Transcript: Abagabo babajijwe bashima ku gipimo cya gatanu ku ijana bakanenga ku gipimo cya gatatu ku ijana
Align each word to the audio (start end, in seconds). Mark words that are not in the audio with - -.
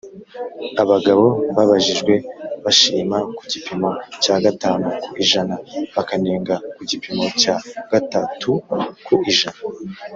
Abagabo 0.83 1.25
babajijwe 1.55 2.13
bashima 2.63 3.17
ku 3.37 3.43
gipimo 3.51 3.89
cya 4.23 4.35
gatanu 4.45 4.87
ku 5.03 5.13
ijana 5.23 5.55
bakanenga 5.95 6.55
ku 6.75 6.81
gipimo 6.89 7.25
cya 7.41 7.55
gatatu 7.91 8.51
ku 9.05 9.13
ijana 9.31 9.59